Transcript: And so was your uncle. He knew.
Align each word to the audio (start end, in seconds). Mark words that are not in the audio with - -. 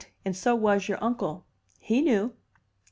And 0.25 0.35
so 0.35 0.55
was 0.55 0.87
your 0.87 0.97
uncle. 0.99 1.45
He 1.77 2.01
knew. 2.01 2.33